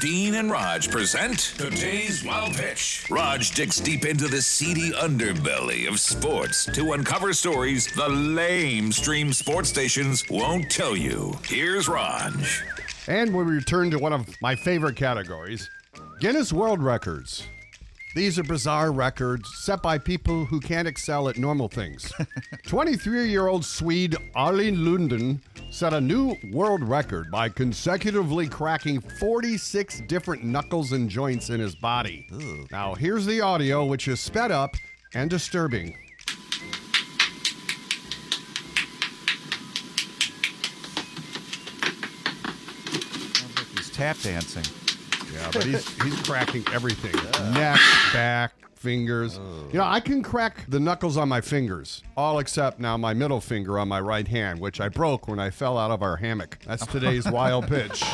Dean 0.00 0.34
and 0.34 0.50
Rog 0.50 0.90
present 0.90 1.54
today's 1.56 2.22
Wild 2.22 2.54
Pitch. 2.54 3.06
Rog 3.08 3.40
digs 3.54 3.80
deep 3.80 4.04
into 4.04 4.28
the 4.28 4.42
seedy 4.42 4.90
underbelly 4.90 5.88
of 5.88 5.98
sports 5.98 6.66
to 6.66 6.92
uncover 6.92 7.32
stories 7.32 7.86
the 7.94 8.08
lame 8.08 8.92
stream 8.92 9.32
sports 9.32 9.70
stations 9.70 10.22
won't 10.28 10.70
tell 10.70 10.94
you. 10.96 11.34
Here's 11.44 11.88
Rog. 11.88 12.34
And 13.08 13.34
we 13.34 13.42
return 13.44 13.90
to 13.90 13.98
one 13.98 14.12
of 14.12 14.28
my 14.42 14.54
favorite 14.54 14.96
categories 14.96 15.70
Guinness 16.20 16.52
World 16.52 16.82
Records. 16.82 17.46
These 18.14 18.38
are 18.38 18.44
bizarre 18.44 18.92
records 18.92 19.48
set 19.58 19.82
by 19.82 19.98
people 19.98 20.44
who 20.46 20.60
can't 20.60 20.88
excel 20.88 21.28
at 21.28 21.38
normal 21.38 21.68
things. 21.68 22.12
23 22.66 23.28
year 23.28 23.46
old 23.46 23.64
Swede 23.64 24.16
Arlene 24.34 24.76
Lunden 24.76 25.40
set 25.76 25.92
a 25.92 26.00
new 26.00 26.34
world 26.52 26.82
record 26.82 27.30
by 27.30 27.50
consecutively 27.50 28.48
cracking 28.48 28.98
46 28.98 30.00
different 30.06 30.42
knuckles 30.42 30.92
and 30.92 31.10
joints 31.10 31.50
in 31.50 31.60
his 31.60 31.74
body. 31.74 32.26
Now, 32.70 32.94
here's 32.94 33.26
the 33.26 33.42
audio, 33.42 33.84
which 33.84 34.08
is 34.08 34.18
sped 34.18 34.50
up 34.50 34.74
and 35.12 35.28
disturbing. 35.28 35.94
Sounds 43.34 43.58
like 43.58 43.66
he's 43.76 43.90
tap 43.90 44.16
dancing. 44.22 44.85
Yeah, 45.32 45.50
but 45.52 45.64
he's 45.64 46.02
he's 46.02 46.20
cracking 46.22 46.64
everything. 46.72 47.14
Neck, 47.52 47.78
back, 48.12 48.52
fingers. 48.76 49.38
Oh. 49.42 49.68
You 49.72 49.78
know, 49.78 49.84
I 49.84 50.00
can 50.00 50.22
crack 50.22 50.64
the 50.68 50.80
knuckles 50.80 51.16
on 51.16 51.28
my 51.28 51.40
fingers, 51.40 52.02
all 52.16 52.38
except 52.38 52.78
now 52.78 52.96
my 52.96 53.14
middle 53.14 53.40
finger 53.40 53.78
on 53.78 53.88
my 53.88 54.00
right 54.00 54.28
hand, 54.28 54.60
which 54.60 54.80
I 54.80 54.88
broke 54.88 55.28
when 55.28 55.38
I 55.38 55.50
fell 55.50 55.76
out 55.78 55.90
of 55.90 56.02
our 56.02 56.16
hammock. 56.16 56.58
That's 56.66 56.86
today's 56.86 57.26
wild 57.30 57.66
pitch. 57.66 58.04